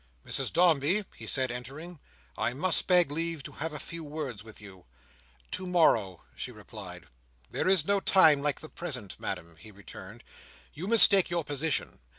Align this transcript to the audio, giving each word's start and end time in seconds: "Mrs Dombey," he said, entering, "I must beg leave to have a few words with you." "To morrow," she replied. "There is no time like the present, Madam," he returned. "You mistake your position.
"Mrs 0.25 0.51
Dombey," 0.51 1.05
he 1.15 1.27
said, 1.27 1.51
entering, 1.51 1.99
"I 2.35 2.55
must 2.55 2.87
beg 2.87 3.11
leave 3.11 3.43
to 3.43 3.51
have 3.51 3.71
a 3.71 3.77
few 3.77 4.03
words 4.03 4.43
with 4.43 4.59
you." 4.59 4.85
"To 5.51 5.67
morrow," 5.67 6.23
she 6.35 6.51
replied. 6.51 7.05
"There 7.51 7.67
is 7.67 7.85
no 7.85 7.99
time 7.99 8.41
like 8.41 8.61
the 8.61 8.67
present, 8.69 9.19
Madam," 9.19 9.57
he 9.59 9.69
returned. 9.69 10.23
"You 10.73 10.87
mistake 10.87 11.29
your 11.29 11.43
position. 11.43 11.99